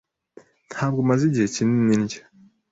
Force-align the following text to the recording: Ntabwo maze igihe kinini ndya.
Ntabwo 0.71 0.99
maze 1.09 1.23
igihe 1.29 1.47
kinini 1.55 1.95
ndya. 2.01 2.21